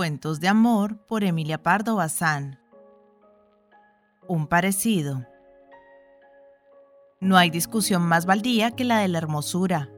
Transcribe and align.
Cuentos 0.00 0.40
de 0.40 0.48
amor 0.48 0.96
por 1.06 1.24
Emilia 1.24 1.62
Pardo 1.62 1.96
Bazán. 1.96 2.58
Un 4.26 4.46
parecido. 4.46 5.26
No 7.20 7.36
hay 7.36 7.50
discusión 7.50 8.00
más 8.00 8.24
baldía 8.24 8.70
que 8.70 8.84
la 8.84 9.00
de 9.00 9.08
la 9.08 9.18
hermosura. 9.18 9.90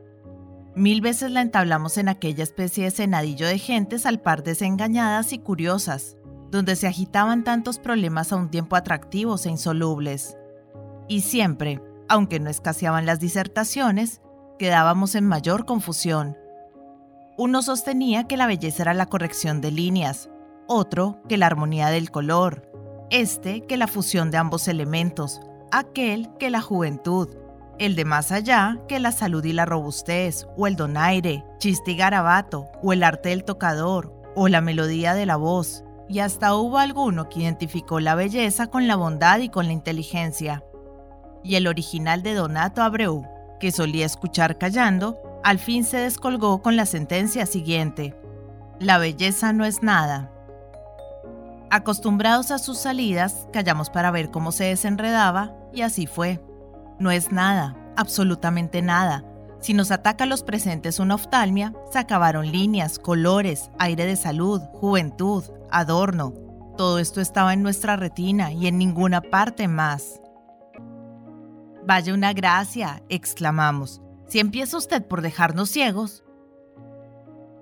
Mil 0.75 1.03
veces 1.03 1.31
la 1.31 1.41
entablamos 1.41 1.99
en 1.99 2.09
aquella 2.09 2.43
especie 2.43 2.83
de 2.83 2.91
cenadillo 2.91 3.47
de 3.47 3.59
gentes 3.59 4.05
al 4.05 4.21
par 4.21 4.43
desengañadas 4.43 5.33
y 5.33 5.39
curiosas, 5.39 6.17
donde 6.51 6.75
se 6.75 6.89
agitaban 6.89 7.45
tantos 7.45 7.79
problemas 7.79 8.33
a 8.33 8.37
un 8.39 8.51
tiempo 8.51 8.75
atractivos 8.75 9.47
e 9.47 9.51
insolubles. 9.51 10.37
Y 11.07 11.21
siempre, 11.21 11.81
aunque 12.09 12.41
no 12.41 12.51
escaseaban 12.51 13.07
las 13.07 13.21
disertaciones, 13.21 14.21
quedábamos 14.59 15.15
en 15.15 15.29
mayor 15.29 15.65
confusión 15.65 16.42
uno 17.37 17.63
sostenía 17.63 18.25
que 18.25 18.37
la 18.37 18.47
belleza 18.47 18.83
era 18.83 18.95
la 18.95 19.07
corrección 19.07 19.61
de 19.61 19.71
líneas, 19.71 20.29
otro 20.67 21.21
que 21.29 21.39
la 21.39 21.47
armonía 21.47 21.89
del 21.89 22.11
color, 22.11 22.71
este 23.11 23.63
que 23.67 23.77
la 23.77 23.87
fusión 23.87 24.31
de 24.31 24.39
ambos 24.39 24.69
elementos, 24.69 25.41
aquel 25.71 26.29
que 26.39 26.51
la 26.51 26.61
juventud, 26.61 27.29
el 27.79 27.97
de 27.97 28.05
más 28.05 28.33
allá 28.33 28.79
que 28.87 29.01
la 29.01 29.13
salud 29.13 29.45
y 29.45 29.53
la 29.53 29.65
robustez, 29.65 30.47
o 30.57 30.67
el 30.67 30.77
donaire, 30.77 31.45
chiste 31.59 31.93
y 31.93 31.97
garabato, 31.97 32.69
o 32.83 32.93
el 32.93 33.03
arte 33.03 33.31
del 33.31 33.45
tocador, 33.45 34.15
o 34.37 34.49
la 34.49 34.61
melodía 34.61 35.15
de 35.15 35.27
la 35.27 35.37
voz, 35.37 35.85
y 36.09 36.19
hasta 36.19 36.55
hubo 36.55 36.79
alguno 36.79 37.29
que 37.29 37.41
identificó 37.41 37.99
la 37.99 38.15
belleza 38.15 38.67
con 38.67 38.87
la 38.87 38.97
bondad 38.97 39.39
y 39.41 39.49
con 39.49 39.67
la 39.67 39.73
inteligencia. 39.73 40.63
Y 41.43 41.55
el 41.57 41.67
original 41.67 42.23
de 42.23 42.35
Donato 42.35 42.83
Abreu, 42.83 43.25
que 43.59 43.73
solía 43.73 44.05
escuchar 44.05 44.59
callando, 44.59 45.19
al 45.43 45.59
fin 45.59 45.85
se 45.85 45.99
descolgó 45.99 46.63
con 46.63 46.77
la 46.77 46.87
sentencia 46.87 47.47
siguiente. 47.47 48.17
La 48.79 48.99
belleza 48.99 49.53
no 49.53 49.65
es 49.65 49.83
nada. 49.83 50.31
Acostumbrados 51.71 52.51
a 52.51 52.59
sus 52.59 52.79
salidas, 52.79 53.49
callamos 53.53 53.91
para 53.91 54.11
ver 54.11 54.31
cómo 54.31 54.53
se 54.53 54.65
desenredaba 54.65 55.55
y 55.73 55.83
así 55.83 56.07
fue. 56.07 56.45
No 56.99 57.11
es 57.11 57.33
nada, 57.33 57.77
absolutamente 57.97 58.83
nada. 58.83 59.25
Si 59.61 59.75
nos 59.75 59.91
ataca 59.91 60.25
a 60.25 60.27
los 60.27 60.43
presentes 60.43 60.99
una 60.99 61.15
oftalmia, 61.15 61.73
se 61.91 61.99
acabaron 61.99 62.51
líneas, 62.51 62.99
colores, 62.99 63.71
aire 63.79 64.05
de 64.07 64.17
salud, 64.17 64.61
juventud, 64.75 65.45
adorno. 65.71 66.35
Todo 66.77 66.99
esto 66.99 67.21
estaba 67.21 67.53
en 67.53 67.63
nuestra 67.63 67.97
retina 67.97 68.53
y 68.53 68.67
en 68.67 68.77
ninguna 68.77 69.21
parte 69.21 69.69
más. 69.69 70.21
Vaya 71.87 72.13
una 72.13 72.33
gracia, 72.33 73.03
exclamamos. 73.09 74.02
Si 74.33 74.41
empieza 74.41 74.79
usted 74.79 75.05
por 75.05 75.21
dejarnos 75.21 75.69
ciegos, 75.69 76.25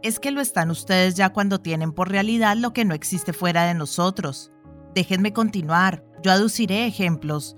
es 0.02 0.20
que 0.20 0.30
lo 0.30 0.40
están 0.40 0.70
ustedes 0.70 1.16
ya 1.16 1.30
cuando 1.30 1.60
tienen 1.60 1.90
por 1.90 2.08
realidad 2.08 2.56
lo 2.56 2.72
que 2.72 2.84
no 2.84 2.94
existe 2.94 3.32
fuera 3.32 3.64
de 3.64 3.74
nosotros. 3.74 4.52
Déjenme 4.94 5.32
continuar, 5.32 6.04
yo 6.22 6.30
aduciré 6.30 6.86
ejemplos. 6.86 7.56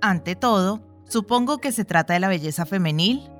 Ante 0.00 0.34
todo, 0.34 0.80
supongo 1.06 1.58
que 1.58 1.72
se 1.72 1.84
trata 1.84 2.14
de 2.14 2.20
la 2.20 2.28
belleza 2.28 2.64
femenil. 2.64 3.30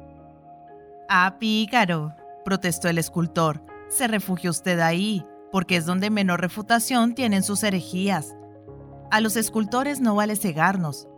Ah, 1.09 1.37
pícaro, 1.41 2.13
protestó 2.45 2.91
el 2.91 2.99
escultor. 2.99 3.65
Se 3.89 4.07
refugia 4.07 4.51
usted 4.51 4.79
ahí, 4.81 5.25
porque 5.51 5.77
es 5.77 5.87
donde 5.87 6.11
menor 6.11 6.43
refutación 6.43 7.15
tienen 7.15 7.43
sus 7.43 7.63
herejías. 7.63 8.37
A 9.11 9.23
los 9.23 9.37
escultores 9.37 10.03
no 10.03 10.17
vale 10.17 10.37
cegarnos. 10.37 11.09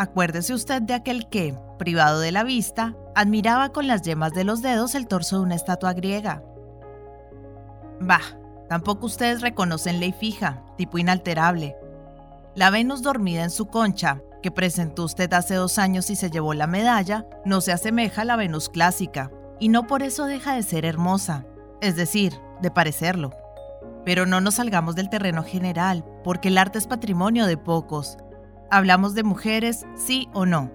Acuérdese 0.00 0.54
usted 0.54 0.80
de 0.80 0.94
aquel 0.94 1.28
que, 1.28 1.58
privado 1.76 2.20
de 2.20 2.30
la 2.30 2.44
vista, 2.44 2.94
admiraba 3.16 3.70
con 3.70 3.88
las 3.88 4.02
yemas 4.02 4.32
de 4.32 4.44
los 4.44 4.62
dedos 4.62 4.94
el 4.94 5.08
torso 5.08 5.38
de 5.38 5.42
una 5.42 5.56
estatua 5.56 5.92
griega. 5.92 6.44
Bah, 8.00 8.22
tampoco 8.68 9.06
ustedes 9.06 9.40
reconocen 9.40 9.98
ley 9.98 10.12
fija, 10.12 10.62
tipo 10.76 10.98
inalterable. 10.98 11.76
La 12.54 12.70
Venus 12.70 13.02
dormida 13.02 13.42
en 13.42 13.50
su 13.50 13.66
concha, 13.66 14.22
que 14.40 14.52
presentó 14.52 15.02
usted 15.02 15.32
hace 15.32 15.56
dos 15.56 15.80
años 15.80 16.10
y 16.10 16.14
se 16.14 16.30
llevó 16.30 16.54
la 16.54 16.68
medalla, 16.68 17.26
no 17.44 17.60
se 17.60 17.72
asemeja 17.72 18.22
a 18.22 18.24
la 18.24 18.36
Venus 18.36 18.68
clásica, 18.68 19.32
y 19.58 19.68
no 19.68 19.88
por 19.88 20.04
eso 20.04 20.26
deja 20.26 20.54
de 20.54 20.62
ser 20.62 20.84
hermosa, 20.84 21.44
es 21.80 21.96
decir, 21.96 22.34
de 22.62 22.70
parecerlo. 22.70 23.32
Pero 24.04 24.26
no 24.26 24.40
nos 24.40 24.54
salgamos 24.54 24.94
del 24.94 25.10
terreno 25.10 25.42
general, 25.42 26.04
porque 26.22 26.48
el 26.48 26.58
arte 26.58 26.78
es 26.78 26.86
patrimonio 26.86 27.46
de 27.46 27.56
pocos. 27.56 28.16
Hablamos 28.70 29.14
de 29.14 29.22
mujeres, 29.22 29.86
sí 29.96 30.28
o 30.34 30.44
no. 30.44 30.70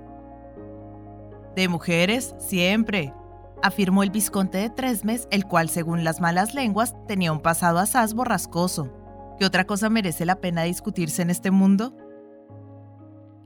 De 1.55 1.67
mujeres, 1.67 2.33
siempre, 2.39 3.13
afirmó 3.61 4.01
el 4.01 4.09
visconte 4.09 4.57
de 4.57 4.71
Tresmes, 4.71 5.27
el 5.29 5.45
cual, 5.45 5.69
según 5.69 6.03
las 6.03 6.19
malas 6.19 6.55
lenguas, 6.55 6.95
tenía 7.07 7.31
un 7.31 7.41
pasado 7.41 7.77
asaz 7.77 8.15
borrascoso. 8.15 8.91
¿Qué 9.37 9.45
otra 9.45 9.65
cosa 9.65 9.89
merece 9.89 10.25
la 10.25 10.41
pena 10.41 10.63
discutirse 10.63 11.21
en 11.21 11.29
este 11.29 11.51
mundo? 11.51 11.95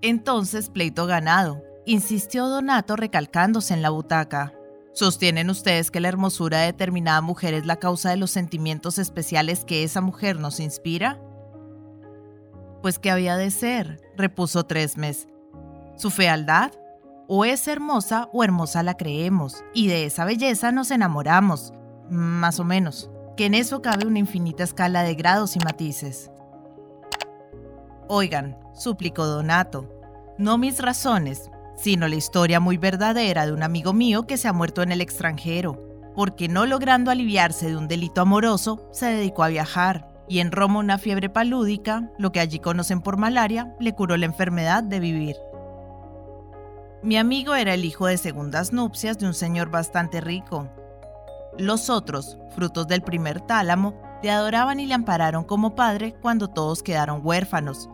Entonces, 0.01 0.69
pleito 0.69 1.05
ganado, 1.07 1.61
insistió 1.85 2.47
Donato 2.47 2.95
recalcándose 2.95 3.73
en 3.73 3.81
la 3.81 3.89
butaca. 3.89 4.53
¿Sostienen 4.93 5.49
ustedes 5.49 5.91
que 5.91 5.99
la 5.99 6.07
hermosura 6.07 6.59
de 6.59 6.67
determinada 6.67 7.19
mujer 7.21 7.53
es 7.53 7.65
la 7.65 7.75
causa 7.75 8.09
de 8.09 8.17
los 8.17 8.31
sentimientos 8.31 8.97
especiales 8.97 9.65
que 9.65 9.83
esa 9.83 10.01
mujer 10.01 10.39
nos 10.39 10.59
inspira? 10.59 11.19
Pues 12.87 12.99
que 12.99 13.11
había 13.11 13.35
de 13.35 13.51
ser, 13.51 13.99
repuso 14.15 14.63
Tresmes. 14.63 15.27
¿Su 15.97 16.09
fealdad? 16.09 16.71
O 17.27 17.43
es 17.43 17.67
hermosa 17.67 18.29
o 18.31 18.45
hermosa 18.45 18.81
la 18.81 18.95
creemos, 18.95 19.61
y 19.73 19.87
de 19.89 20.05
esa 20.05 20.23
belleza 20.23 20.71
nos 20.71 20.89
enamoramos, 20.91 21.73
más 22.09 22.61
o 22.61 22.63
menos, 22.63 23.11
que 23.35 23.47
en 23.47 23.55
eso 23.55 23.81
cabe 23.81 24.07
una 24.07 24.19
infinita 24.19 24.63
escala 24.63 25.03
de 25.03 25.15
grados 25.15 25.57
y 25.57 25.59
matices. 25.59 26.31
Oigan, 28.07 28.57
suplicó 28.73 29.25
Donato, 29.25 29.93
no 30.37 30.57
mis 30.57 30.79
razones, 30.79 31.51
sino 31.75 32.07
la 32.07 32.15
historia 32.15 32.61
muy 32.61 32.77
verdadera 32.77 33.45
de 33.45 33.51
un 33.51 33.63
amigo 33.63 33.91
mío 33.91 34.25
que 34.27 34.37
se 34.37 34.47
ha 34.47 34.53
muerto 34.53 34.81
en 34.81 34.93
el 34.93 35.01
extranjero, 35.01 36.13
porque 36.15 36.47
no 36.47 36.65
logrando 36.65 37.11
aliviarse 37.11 37.67
de 37.67 37.75
un 37.75 37.89
delito 37.89 38.21
amoroso, 38.21 38.87
se 38.93 39.07
dedicó 39.07 39.43
a 39.43 39.49
viajar, 39.49 40.06
y 40.27 40.39
en 40.39 40.51
Roma 40.51 40.79
una 40.79 40.97
fiebre 40.97 41.29
palúdica, 41.29 42.11
lo 42.17 42.31
que 42.31 42.39
allí 42.39 42.59
conocen 42.59 43.01
por 43.01 43.17
malaria, 43.17 43.75
le 43.79 43.93
curó 43.93 44.17
la 44.17 44.25
enfermedad 44.25 44.83
de 44.83 44.99
vivir. 44.99 45.35
Mi 47.03 47.17
amigo 47.17 47.55
era 47.55 47.73
el 47.73 47.85
hijo 47.85 48.07
de 48.07 48.17
segundas 48.17 48.73
nupcias 48.73 49.17
de 49.17 49.27
un 49.27 49.33
señor 49.33 49.69
bastante 49.69 50.19
rico. 50.19 50.67
Los 51.57 51.89
otros, 51.89 52.37
frutos 52.55 52.87
del 52.87 53.01
primer 53.01 53.39
tálamo, 53.41 53.93
le 54.21 54.31
adoraban 54.31 54.79
y 54.79 54.87
le 54.87 54.93
ampararon 54.93 55.43
como 55.43 55.75
padre 55.75 56.15
cuando 56.21 56.49
todos 56.49 56.83
quedaron 56.83 57.21
huérfanos. 57.23 57.89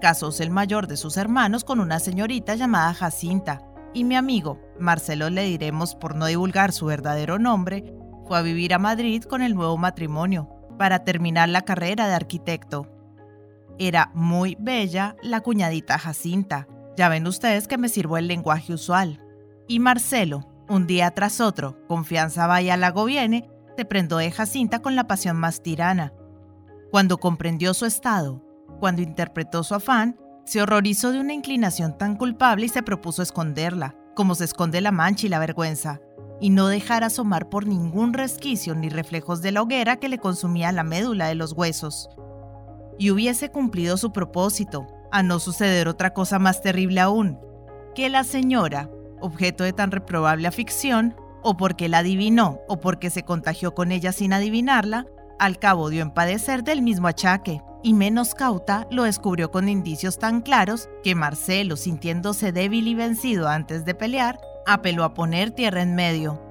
Casóse 0.00 0.44
el 0.44 0.50
mayor 0.50 0.86
de 0.86 0.96
sus 0.96 1.16
hermanos 1.16 1.64
con 1.64 1.80
una 1.80 1.98
señorita 1.98 2.54
llamada 2.54 2.94
Jacinta, 2.94 3.62
y 3.92 4.04
mi 4.04 4.14
amigo, 4.14 4.60
Marcelo 4.78 5.30
le 5.30 5.42
diremos 5.42 5.94
por 5.94 6.14
no 6.14 6.26
divulgar 6.26 6.72
su 6.72 6.86
verdadero 6.86 7.38
nombre, 7.38 7.92
fue 8.26 8.38
a 8.38 8.42
vivir 8.42 8.72
a 8.72 8.78
Madrid 8.78 9.24
con 9.24 9.42
el 9.42 9.54
nuevo 9.54 9.76
matrimonio, 9.76 10.59
para 10.80 11.04
terminar 11.04 11.50
la 11.50 11.60
carrera 11.60 12.08
de 12.08 12.14
arquitecto. 12.14 12.86
Era 13.78 14.10
muy 14.14 14.56
bella 14.58 15.14
la 15.22 15.42
cuñadita 15.42 15.98
Jacinta, 15.98 16.68
ya 16.96 17.10
ven 17.10 17.26
ustedes 17.26 17.68
que 17.68 17.76
me 17.76 17.90
sirvo 17.90 18.16
el 18.16 18.28
lenguaje 18.28 18.72
usual. 18.72 19.20
Y 19.68 19.78
Marcelo, 19.78 20.48
un 20.70 20.86
día 20.86 21.10
tras 21.10 21.42
otro, 21.42 21.86
confianza 21.86 22.46
vaya 22.46 22.78
lago 22.78 23.04
viene, 23.04 23.50
se 23.76 23.84
prendó 23.84 24.16
de 24.16 24.30
Jacinta 24.30 24.78
con 24.78 24.96
la 24.96 25.06
pasión 25.06 25.36
más 25.36 25.62
tirana. 25.62 26.14
Cuando 26.90 27.18
comprendió 27.18 27.74
su 27.74 27.84
estado, 27.84 28.42
cuando 28.78 29.02
interpretó 29.02 29.62
su 29.64 29.74
afán, 29.74 30.18
se 30.46 30.62
horrorizó 30.62 31.12
de 31.12 31.20
una 31.20 31.34
inclinación 31.34 31.98
tan 31.98 32.16
culpable 32.16 32.64
y 32.64 32.70
se 32.70 32.82
propuso 32.82 33.22
esconderla, 33.22 33.96
como 34.16 34.34
se 34.34 34.46
esconde 34.46 34.80
la 34.80 34.92
mancha 34.92 35.26
y 35.26 35.28
la 35.28 35.40
vergüenza, 35.40 36.00
y 36.40 36.50
no 36.50 36.68
dejar 36.68 37.04
asomar 37.04 37.48
por 37.48 37.66
ningún 37.66 38.14
resquicio 38.14 38.74
ni 38.74 38.88
reflejos 38.88 39.42
de 39.42 39.52
la 39.52 39.62
hoguera 39.62 39.96
que 39.96 40.08
le 40.08 40.18
consumía 40.18 40.72
la 40.72 40.82
médula 40.82 41.28
de 41.28 41.34
los 41.34 41.52
huesos. 41.52 42.08
Y 42.98 43.10
hubiese 43.10 43.50
cumplido 43.50 43.96
su 43.96 44.12
propósito, 44.12 44.86
a 45.12 45.22
no 45.22 45.38
suceder 45.38 45.88
otra 45.88 46.14
cosa 46.14 46.38
más 46.38 46.62
terrible 46.62 47.00
aún, 47.00 47.38
que 47.94 48.08
la 48.08 48.24
señora, 48.24 48.90
objeto 49.20 49.64
de 49.64 49.72
tan 49.72 49.90
reprobable 49.90 50.48
afición, 50.48 51.14
o 51.42 51.56
porque 51.56 51.88
la 51.88 51.98
adivinó 51.98 52.60
o 52.68 52.80
porque 52.80 53.10
se 53.10 53.22
contagió 53.22 53.74
con 53.74 53.92
ella 53.92 54.12
sin 54.12 54.32
adivinarla, 54.32 55.06
al 55.38 55.58
cabo 55.58 55.88
dio 55.88 56.02
en 56.02 56.10
padecer 56.10 56.64
del 56.64 56.82
mismo 56.82 57.08
achaque, 57.08 57.62
y 57.82 57.94
menos 57.94 58.34
cauta 58.34 58.86
lo 58.90 59.04
descubrió 59.04 59.50
con 59.50 59.68
indicios 59.68 60.18
tan 60.18 60.42
claros 60.42 60.88
que 61.02 61.14
Marcelo, 61.14 61.76
sintiéndose 61.76 62.52
débil 62.52 62.88
y 62.88 62.94
vencido 62.94 63.48
antes 63.48 63.84
de 63.86 63.94
pelear, 63.94 64.38
apeló 64.66 65.04
a 65.04 65.14
poner 65.14 65.50
tierra 65.50 65.82
en 65.82 65.94
medio. 65.94 66.42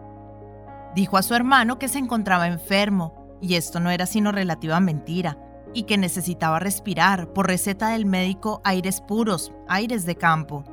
Dijo 0.95 1.17
a 1.17 1.23
su 1.23 1.35
hermano 1.35 1.79
que 1.79 1.88
se 1.88 2.00
encontraba 2.00 2.47
enfermo, 2.47 3.38
y 3.41 3.56
esto 3.56 3.79
no 3.79 3.89
era 3.89 4.06
sino 4.06 4.31
relativa 4.31 4.79
mentira, 4.79 5.38
y 5.73 5.83
que 5.83 5.97
necesitaba 5.97 6.59
respirar, 6.59 7.31
por 7.33 7.47
receta 7.47 7.89
del 7.89 8.06
médico, 8.06 8.61
aires 8.63 9.01
puros, 9.01 9.53
aires 9.67 10.06
de 10.06 10.15
campo. 10.15 10.63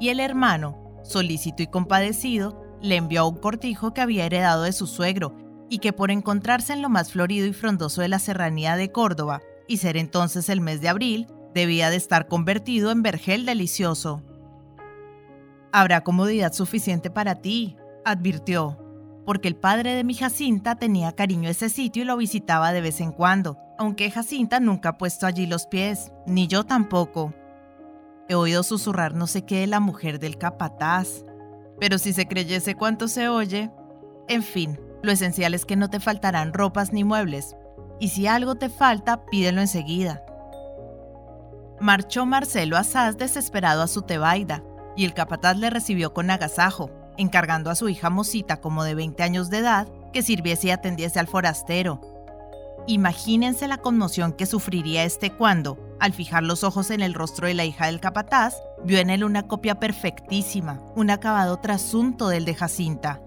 Y 0.00 0.10
el 0.10 0.20
hermano, 0.20 0.78
solícito 1.02 1.62
y 1.62 1.66
compadecido, 1.66 2.62
le 2.80 2.96
envió 2.96 3.26
un 3.26 3.36
cortijo 3.36 3.92
que 3.92 4.00
había 4.00 4.26
heredado 4.26 4.62
de 4.62 4.72
su 4.72 4.86
suegro 4.86 5.34
y 5.68 5.78
que 5.78 5.92
por 5.92 6.10
encontrarse 6.10 6.72
en 6.72 6.82
lo 6.82 6.88
más 6.88 7.12
florido 7.12 7.46
y 7.46 7.52
frondoso 7.52 8.00
de 8.00 8.08
la 8.08 8.18
serranía 8.18 8.76
de 8.76 8.92
Córdoba 8.92 9.42
y 9.66 9.78
ser 9.78 9.96
entonces 9.96 10.48
el 10.48 10.60
mes 10.60 10.80
de 10.80 10.88
abril, 10.88 11.26
debía 11.54 11.90
de 11.90 11.96
estar 11.96 12.28
convertido 12.28 12.90
en 12.90 13.02
vergel 13.02 13.44
delicioso. 13.44 14.22
Habrá 15.72 16.02
comodidad 16.02 16.52
suficiente 16.52 17.10
para 17.10 17.36
ti, 17.36 17.76
advirtió, 18.04 18.78
porque 19.26 19.48
el 19.48 19.56
padre 19.56 19.94
de 19.94 20.04
mi 20.04 20.14
Jacinta 20.14 20.76
tenía 20.76 21.12
cariño 21.12 21.48
a 21.48 21.52
ese 21.52 21.68
sitio 21.68 22.02
y 22.02 22.06
lo 22.06 22.16
visitaba 22.16 22.72
de 22.72 22.80
vez 22.80 23.00
en 23.00 23.12
cuando, 23.12 23.58
aunque 23.78 24.10
Jacinta 24.10 24.60
nunca 24.60 24.90
ha 24.90 24.98
puesto 24.98 25.26
allí 25.26 25.46
los 25.46 25.66
pies, 25.66 26.10
ni 26.26 26.46
yo 26.46 26.64
tampoco. 26.64 27.34
He 28.28 28.34
oído 28.34 28.62
susurrar 28.62 29.14
no 29.14 29.26
sé 29.26 29.44
qué 29.44 29.60
de 29.60 29.66
la 29.66 29.80
mujer 29.80 30.18
del 30.18 30.38
capataz, 30.38 31.24
pero 31.78 31.98
si 31.98 32.12
se 32.12 32.26
creyese 32.26 32.74
cuánto 32.74 33.06
se 33.06 33.28
oye, 33.28 33.70
en 34.28 34.42
fin, 34.42 34.80
lo 35.02 35.12
esencial 35.12 35.54
es 35.54 35.64
que 35.64 35.76
no 35.76 35.90
te 35.90 36.00
faltarán 36.00 36.52
ropas 36.52 36.92
ni 36.92 37.04
muebles, 37.04 37.54
y 38.00 38.08
si 38.08 38.26
algo 38.26 38.54
te 38.54 38.68
falta, 38.68 39.26
pídelo 39.26 39.60
enseguida. 39.60 40.24
Marchó 41.80 42.26
Marcelo 42.26 42.76
Asaz 42.76 43.16
desesperado 43.16 43.82
a 43.82 43.86
su 43.86 44.02
tebaida, 44.02 44.62
y 44.98 45.04
el 45.04 45.14
capataz 45.14 45.56
le 45.56 45.70
recibió 45.70 46.12
con 46.12 46.28
agasajo, 46.28 46.90
encargando 47.16 47.70
a 47.70 47.76
su 47.76 47.88
hija 47.88 48.10
Mosita, 48.10 48.60
como 48.60 48.82
de 48.82 48.96
20 48.96 49.22
años 49.22 49.48
de 49.48 49.58
edad, 49.58 49.86
que 50.12 50.22
sirviese 50.22 50.66
y 50.66 50.70
atendiese 50.72 51.20
al 51.20 51.28
forastero. 51.28 52.00
Imagínense 52.88 53.68
la 53.68 53.78
conmoción 53.78 54.32
que 54.32 54.44
sufriría 54.44 55.04
este 55.04 55.30
cuando, 55.30 55.78
al 56.00 56.12
fijar 56.12 56.42
los 56.42 56.64
ojos 56.64 56.90
en 56.90 57.00
el 57.00 57.14
rostro 57.14 57.46
de 57.46 57.54
la 57.54 57.64
hija 57.64 57.86
del 57.86 58.00
capataz, 58.00 58.56
vio 58.84 58.98
en 58.98 59.10
él 59.10 59.22
una 59.22 59.46
copia 59.46 59.78
perfectísima, 59.78 60.82
un 60.96 61.10
acabado 61.10 61.58
trasunto 61.58 62.26
del 62.26 62.44
de 62.44 62.56
Jacinta. 62.56 63.22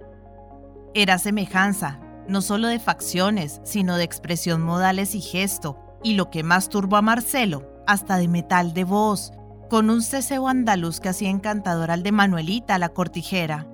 Era 0.93 1.19
semejanza, 1.19 2.01
no 2.27 2.41
solo 2.41 2.67
de 2.67 2.79
facciones, 2.79 3.61
sino 3.63 3.95
de 3.95 4.03
expresión 4.03 4.61
modales 4.61 5.15
y 5.15 5.21
gesto, 5.21 5.79
y 6.03 6.15
lo 6.15 6.31
que 6.31 6.43
más 6.43 6.67
turbó 6.67 6.97
a 6.97 7.01
Marcelo, 7.01 7.81
hasta 7.87 8.17
de 8.17 8.27
metal 8.27 8.73
de 8.73 8.83
voz, 8.83 9.31
con 9.71 9.89
un 9.89 10.01
ceseo 10.01 10.49
andaluz 10.49 10.99
que 10.99 11.07
hacía 11.07 11.29
encantador 11.29 11.91
al 11.91 12.03
de 12.03 12.11
Manuelita 12.11 12.77
la 12.77 12.89
cortijera. 12.89 13.67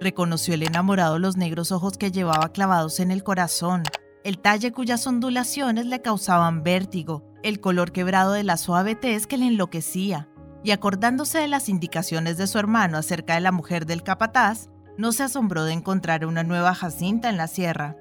Reconoció 0.00 0.54
el 0.54 0.64
enamorado 0.64 1.20
los 1.20 1.36
negros 1.36 1.70
ojos 1.70 1.96
que 1.96 2.10
llevaba 2.10 2.48
clavados 2.48 2.98
en 2.98 3.12
el 3.12 3.22
corazón, 3.22 3.84
el 4.24 4.40
talle 4.40 4.72
cuyas 4.72 5.06
ondulaciones 5.06 5.86
le 5.86 6.02
causaban 6.02 6.64
vértigo, 6.64 7.32
el 7.44 7.60
color 7.60 7.92
quebrado 7.92 8.32
de 8.32 8.42
la 8.42 8.56
suave 8.56 8.96
tez 8.96 9.28
que 9.28 9.38
le 9.38 9.46
enloquecía, 9.46 10.28
y 10.64 10.72
acordándose 10.72 11.38
de 11.38 11.46
las 11.46 11.68
indicaciones 11.68 12.36
de 12.36 12.48
su 12.48 12.58
hermano 12.58 12.98
acerca 12.98 13.34
de 13.34 13.40
la 13.40 13.52
mujer 13.52 13.86
del 13.86 14.02
capataz, 14.02 14.68
no 14.98 15.12
se 15.12 15.22
asombró 15.22 15.62
de 15.62 15.74
encontrar 15.74 16.26
una 16.26 16.42
nueva 16.42 16.74
Jacinta 16.74 17.28
en 17.28 17.36
la 17.36 17.46
sierra. 17.46 17.96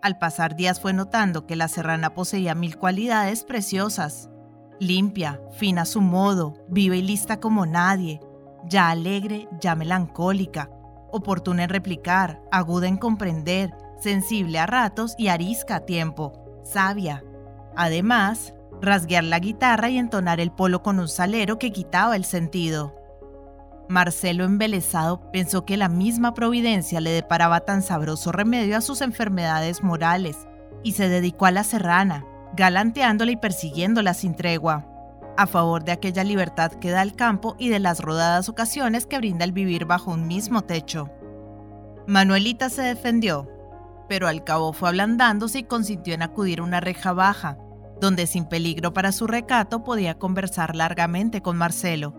Al 0.00 0.16
pasar 0.16 0.56
días 0.56 0.80
fue 0.80 0.94
notando 0.94 1.46
que 1.46 1.56
la 1.56 1.68
serrana 1.68 2.14
poseía 2.14 2.54
mil 2.54 2.78
cualidades 2.78 3.44
preciosas. 3.44 4.30
Limpia, 4.80 5.38
fina 5.52 5.82
a 5.82 5.84
su 5.84 6.00
modo, 6.00 6.54
viva 6.68 6.96
y 6.96 7.02
lista 7.02 7.38
como 7.38 7.66
nadie, 7.66 8.18
ya 8.64 8.88
alegre, 8.88 9.46
ya 9.60 9.74
melancólica, 9.74 10.70
oportuna 11.12 11.64
en 11.64 11.68
replicar, 11.68 12.40
aguda 12.50 12.88
en 12.88 12.96
comprender, 12.96 13.74
sensible 14.00 14.58
a 14.58 14.64
ratos 14.64 15.14
y 15.18 15.28
arisca 15.28 15.76
a 15.76 15.80
tiempo, 15.80 16.32
sabia. 16.64 17.22
Además, 17.76 18.54
rasguear 18.80 19.24
la 19.24 19.38
guitarra 19.38 19.90
y 19.90 19.98
entonar 19.98 20.40
el 20.40 20.50
polo 20.50 20.82
con 20.82 20.98
un 20.98 21.08
salero 21.08 21.58
que 21.58 21.72
quitaba 21.72 22.16
el 22.16 22.24
sentido. 22.24 22.96
Marcelo, 23.90 24.44
embelesado, 24.44 25.30
pensó 25.30 25.66
que 25.66 25.76
la 25.76 25.90
misma 25.90 26.32
providencia 26.32 27.02
le 27.02 27.10
deparaba 27.10 27.60
tan 27.60 27.82
sabroso 27.82 28.32
remedio 28.32 28.78
a 28.78 28.80
sus 28.80 29.02
enfermedades 29.02 29.82
morales, 29.82 30.46
y 30.82 30.92
se 30.92 31.10
dedicó 31.10 31.44
a 31.44 31.50
la 31.50 31.64
serrana, 31.64 32.24
galanteándola 32.54 33.32
y 33.32 33.36
persiguiéndola 33.36 34.14
sin 34.14 34.34
tregua, 34.34 34.86
a 35.36 35.46
favor 35.46 35.84
de 35.84 35.92
aquella 35.92 36.24
libertad 36.24 36.72
que 36.72 36.90
da 36.90 37.02
el 37.02 37.14
campo 37.14 37.56
y 37.58 37.68
de 37.68 37.78
las 37.78 38.00
rodadas 38.00 38.48
ocasiones 38.48 39.06
que 39.06 39.18
brinda 39.18 39.44
el 39.44 39.52
vivir 39.52 39.84
bajo 39.84 40.10
un 40.10 40.26
mismo 40.26 40.62
techo. 40.62 41.10
Manuelita 42.06 42.70
se 42.70 42.82
defendió, 42.82 43.48
pero 44.08 44.26
al 44.26 44.44
cabo 44.44 44.72
fue 44.72 44.88
ablandándose 44.88 45.60
y 45.60 45.64
consintió 45.64 46.14
en 46.14 46.22
acudir 46.22 46.60
a 46.60 46.64
una 46.64 46.80
reja 46.80 47.12
baja, 47.12 47.58
donde 48.00 48.26
sin 48.26 48.46
peligro 48.46 48.92
para 48.92 49.12
su 49.12 49.26
recato 49.26 49.84
podía 49.84 50.18
conversar 50.18 50.74
largamente 50.74 51.42
con 51.42 51.56
Marcelo 51.56 52.14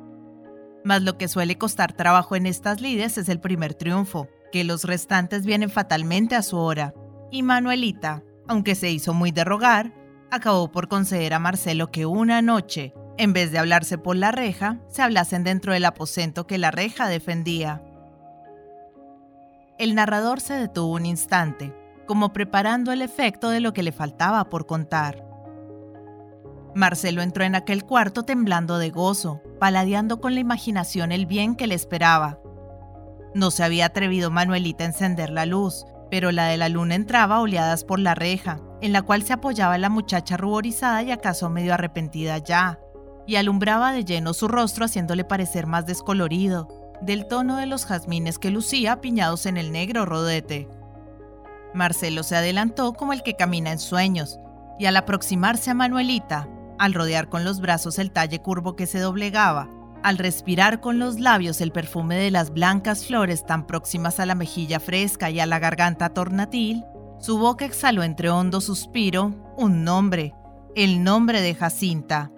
mas 0.84 1.01
lo 1.01 1.18
que 1.18 1.27
suele 1.27 1.57
costar 1.57 1.94
trabajo 1.94 2.36
en 2.36 2.45
estas 2.45 2.81
lides 2.81 3.18
es 3.18 3.30
el 3.30 3.39
primer 3.39 3.74
triunfo, 3.74 4.27
que 4.51 4.63
los 4.63 4.84
restantes 4.84 5.45
vienen 5.45 5.69
fatalmente 5.69 6.36
a 6.36 6.42
su 6.42 6.57
hora. 6.57 6.94
Y 7.31 7.44
Manuelita, 7.44 8.24
aunque 8.48 8.75
se 8.75 8.89
hizo 8.89 9.13
muy 9.13 9.31
de 9.31 9.44
rogar, 9.44 9.94
acabó 10.31 10.72
por 10.72 10.88
conceder 10.88 11.33
a 11.33 11.39
Marcelo 11.39 11.92
que 11.92 12.06
una 12.06 12.42
noche, 12.42 12.94
en 13.18 13.33
vez 13.33 13.51
de 13.51 13.60
hablarse 13.60 13.98
por 13.98 14.16
la 14.16 14.31
reja, 14.31 14.80
se 14.88 15.01
hablasen 15.01 15.44
dentro 15.44 15.74
del 15.74 15.86
aposento 15.86 16.48
que 16.48 16.57
la 16.57 16.72
reja 16.72 17.07
defendía. 17.07 17.83
El 19.78 19.94
narrador 19.94 20.39
se 20.39 20.54
detuvo 20.54 20.94
un 20.94 21.06
instante, 21.06 21.75
como 22.07 22.33
preparando 22.33 22.92
el 22.92 23.01
efecto 23.01 23.50
de 23.50 23.60
lo 23.60 23.74
que 23.74 23.83
le 23.83 23.92
faltaba 23.92 24.50
por 24.50 24.66
contar. 24.66 25.25
Marcelo 26.74 27.22
entró 27.22 27.44
en 27.44 27.56
aquel 27.56 27.84
cuarto 27.84 28.24
temblando 28.24 28.77
de 28.77 28.89
gozo, 28.89 29.42
paladeando 29.60 30.22
con 30.22 30.34
la 30.34 30.39
imaginación 30.39 31.12
el 31.12 31.25
bien 31.25 31.56
que 31.56 31.68
le 31.68 31.75
esperaba. 31.75 32.39
No 33.34 33.51
se 33.51 33.63
había 33.63 33.88
atrevido 33.88 34.31
Manuelita 34.31 34.86
a 34.86 34.88
encender 34.88 35.30
la 35.30 35.45
luz, 35.45 35.86
pero 36.10 36.31
la 36.31 36.45
de 36.45 36.57
la 36.57 36.69
luna 36.69 36.95
entraba 36.95 37.42
oleadas 37.42 37.84
por 37.84 38.00
la 38.00 38.16
reja, 38.16 38.62
en 38.81 38.94
la 38.94 39.04
cual 39.04 39.24
se 39.24 39.33
apoyaba 39.33 39.78
la 39.78 39.89
muchacha 39.89 40.38
ruborizada 40.38 41.04
y 41.04 41.12
acaso 41.12 41.50
medio 41.50 41.74
arrepentida 41.74 42.39
ya, 42.39 42.80
y 43.28 43.36
alumbraba 43.36 43.94
de 43.94 44.04
lleno 44.04 44.33
su 44.33 44.48
rostro 44.48 44.86
haciéndole 44.86 45.24
parecer 45.24 45.68
más 45.68 45.86
descolorido, 45.86 46.68
del 47.01 47.28
tono 47.28 47.57
de 47.57 47.66
los 47.66 47.86
jazmines 47.86 48.39
que 48.39 48.51
lucía 48.51 49.01
piñados 49.01 49.45
en 49.45 49.57
el 49.57 49.72
negro 49.72 50.06
rodete. 50.06 50.68
Marcelo 51.74 52.24
se 52.24 52.36
adelantó 52.36 52.94
como 52.94 53.13
el 53.13 53.24
que 53.24 53.36
camina 53.36 53.72
en 53.72 53.80
sueños, 53.80 54.39
y 54.80 54.86
al 54.86 54.98
aproximarse 54.98 55.72
a 55.72 55.74
Manuelita, 55.75 56.48
al 56.80 56.94
rodear 56.94 57.30
con 57.30 57.44
los 57.44 57.62
brazos 57.62 58.00
el 58.00 58.12
talle 58.12 58.39
curvo 58.39 58.75
que 58.75 58.88
se 58.88 59.00
doblegaba, 59.00 59.69
al 60.01 60.18
respirar 60.18 60.81
con 60.81 60.98
los 60.98 61.19
labios 61.19 61.62
el 61.62 61.72
perfume 61.72 62.16
de 62.16 62.31
las 62.31 62.51
blancas 62.51 63.06
flores 63.06 63.45
tan 63.45 63.68
próximas 63.68 64.19
a 64.19 64.25
la 64.25 64.34
mejilla 64.34 64.80
fresca 64.80 65.29
y 65.29 65.39
a 65.39 65.46
la 65.46 65.60
garganta 65.60 66.10
tornatil, 66.10 66.84
su 67.22 67.38
boca 67.38 67.66
exhaló 67.66 68.04
entre 68.04 68.30
hondo 68.30 68.60
suspiro 68.60 69.34
un 69.58 69.84
nombre, 69.84 70.34
el 70.75 71.04
nombre 71.04 71.42
de 71.42 71.56
Jacinta. 71.56 72.32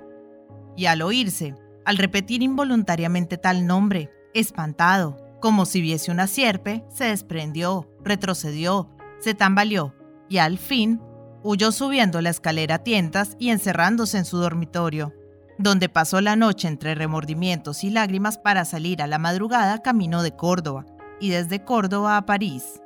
Y 0.75 0.85
al 0.85 1.01
oírse, 1.01 1.55
al 1.85 1.97
repetir 1.97 2.43
involuntariamente 2.43 3.37
tal 3.37 3.65
nombre, 3.65 4.11
espantado, 4.33 5.17
como 5.41 5.65
si 5.65 5.81
viese 5.81 6.11
una 6.11 6.27
sierpe, 6.27 6.85
se 6.89 7.05
desprendió, 7.05 7.89
retrocedió, 8.03 8.89
se 9.19 9.33
tambaleó 9.33 9.95
y 10.29 10.37
al 10.37 10.57
fin 10.57 11.01
Huyó 11.45 11.73
subiendo 11.73 12.21
la 12.21 12.29
escalera 12.29 12.75
a 12.75 12.83
tientas 12.83 13.35
y 13.37 13.49
encerrándose 13.49 14.17
en 14.17 14.23
su 14.23 14.37
dormitorio, 14.37 15.13
donde 15.57 15.89
pasó 15.89 16.21
la 16.21 16.37
noche 16.37 16.69
entre 16.69 16.95
remordimientos 16.95 17.83
y 17.83 17.89
lágrimas 17.89 18.37
para 18.37 18.63
salir 18.63 19.01
a 19.01 19.07
la 19.07 19.19
madrugada 19.19 19.81
camino 19.81 20.23
de 20.23 20.33
Córdoba 20.33 20.85
y 21.19 21.31
desde 21.31 21.65
Córdoba 21.65 22.15
a 22.15 22.25
París. 22.25 22.81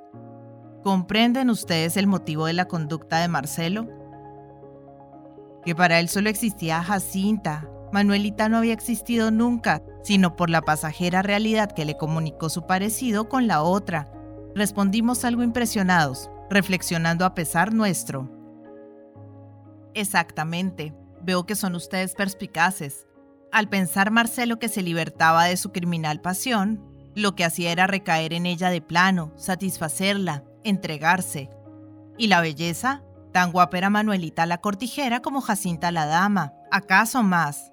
¿Comprenden 0.84 1.50
ustedes 1.50 1.98
el 1.98 2.08
motivo 2.08 2.46
de 2.46 2.54
la 2.54 2.66
conducta 2.66 3.20
de 3.20 3.28
Marcelo? 3.28 3.88
Que 5.66 5.76
para 5.76 6.00
él 6.00 6.08
solo 6.08 6.30
existía 6.30 6.84
Jacinta. 6.84 7.70
Manuelita 7.92 8.48
no 8.48 8.58
había 8.58 8.74
existido 8.74 9.32
nunca, 9.32 9.82
sino 10.04 10.36
por 10.36 10.50
la 10.50 10.62
pasajera 10.62 11.22
realidad 11.22 11.72
que 11.72 11.86
le 11.86 11.98
comunicó 11.98 12.50
su 12.50 12.66
parecido 12.66 13.28
con 13.28 13.48
la 13.48 13.62
otra. 13.62 14.12
Respondimos 14.56 15.26
algo 15.26 15.44
impresionados, 15.44 16.30
reflexionando 16.50 17.26
a 17.26 17.34
pesar 17.34 17.74
nuestro. 17.74 18.30
Exactamente. 19.94 20.94
Veo 21.22 21.46
que 21.46 21.56
son 21.56 21.76
ustedes 21.76 22.14
perspicaces. 22.14 23.08
Al 23.52 23.68
pensar 23.68 24.12
Marcelo 24.12 24.60
que 24.60 24.70
se 24.70 24.82
libertaba 24.82 25.46
de 25.46 25.58
su 25.58 25.72
criminal 25.72 26.22
pasión, 26.22 26.84
lo 27.16 27.36
que 27.36 27.44
hacía 27.44 27.72
era 27.72 27.88
recaer 27.88 28.34
en 28.34 28.46
ella 28.46 28.70
de 28.70 28.82
plano, 28.82 29.34
satisfacerla, 29.38 30.44
entregarse. 30.70 31.50
¿Y 32.18 32.28
la 32.28 32.42
belleza? 32.42 33.04
Tan 33.32 33.52
guapa 33.52 33.78
era 33.78 33.90
Manuelita 33.90 34.46
la 34.46 34.60
cortijera 34.60 35.22
como 35.22 35.42
Jacinta 35.42 35.92
la 35.92 36.06
dama, 36.06 36.54
acaso 36.72 37.24
más. 37.24 37.72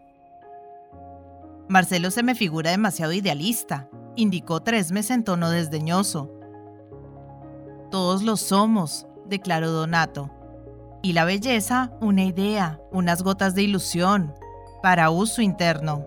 Marcelo 1.68 2.10
se 2.10 2.22
me 2.22 2.34
figura 2.34 2.70
demasiado 2.70 3.12
idealista, 3.12 3.88
indicó 4.16 4.62
Tresmes 4.62 5.10
en 5.10 5.24
tono 5.24 5.50
desdeñoso. 5.50 6.30
Todos 7.90 8.22
lo 8.22 8.36
somos, 8.36 9.06
declaró 9.26 9.70
Donato 9.70 10.30
y 11.04 11.12
la 11.12 11.26
belleza 11.26 11.92
una 12.00 12.24
idea, 12.24 12.80
unas 12.90 13.22
gotas 13.22 13.54
de 13.54 13.62
ilusión, 13.62 14.34
para 14.82 15.10
uso 15.10 15.42
interno. 15.42 16.06